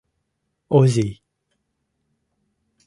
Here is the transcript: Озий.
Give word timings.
Озий. 0.77 1.13